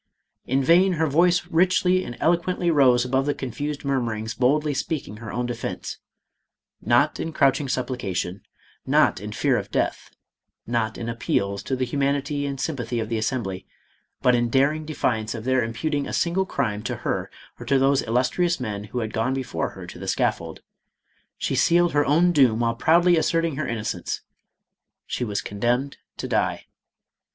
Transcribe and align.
In 0.47 0.63
vain 0.63 0.93
her 0.93 1.05
voice 1.05 1.45
richly 1.45 2.03
and 2.03 2.17
eloquently 2.19 2.71
rose 2.71 3.05
above 3.05 3.27
the 3.27 3.35
confused 3.35 3.85
murmurings 3.85 4.33
boldly 4.33 4.73
speaking 4.73 5.17
her 5.17 5.31
own 5.31 5.45
defence— 5.45 5.99
not 6.81 7.19
in 7.19 7.31
crouching 7.31 7.69
supplication— 7.69 8.41
not 8.97 9.19
in 9.21 9.31
fear 9.31 9.59
of 9.59 9.69
death— 9.69 10.09
not 10.65 10.97
in 10.97 11.07
appeals 11.07 11.61
to 11.61 11.75
the 11.75 11.85
humanity 11.85 12.47
and 12.47 12.59
sym 12.59 12.77
pathy 12.77 12.99
of 12.99 13.09
the 13.09 13.17
Assembly, 13.19 13.67
but 14.23 14.33
in 14.33 14.49
daring 14.49 14.85
defiance 14.85 15.35
of 15.35 15.43
their 15.43 15.63
imputing 15.63 16.07
a 16.07 16.13
single 16.13 16.47
crime 16.47 16.81
to 16.81 16.95
her 17.05 17.29
or 17.59 17.65
to 17.67 17.77
those 17.77 18.01
illustrious 18.01 18.59
men 18.59 18.85
who 18.85 19.01
had 19.01 19.13
gone 19.13 19.35
before 19.35 19.69
her 19.69 19.85
to 19.85 19.99
the 19.99 20.07
scaffold. 20.07 20.61
She 21.37 21.53
sealed 21.53 21.91
her 21.93 22.07
own 22.07 22.31
doom 22.31 22.61
while 22.61 22.73
proudly 22.73 23.17
asserting 23.17 23.55
her 23.57 23.65
inno 23.67 23.85
cence. 23.85 24.21
She 25.05 25.23
was 25.23 25.43
condemned 25.43 25.97
to 26.17 26.27
die. 26.27 26.65